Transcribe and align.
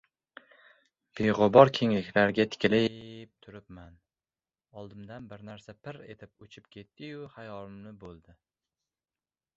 Begʻubor 1.19 1.71
kengliklarga 1.79 2.45
tikili-ib 2.55 3.33
turibman, 3.47 3.93
oldimdan 4.83 5.31
bir 5.35 5.47
narsa 5.51 5.79
pirr 5.85 6.01
etib 6.17 6.35
uchib 6.47 6.69
ketdiyu 6.77 7.31
xayolimni 7.37 7.95
boʻldi. 8.07 8.39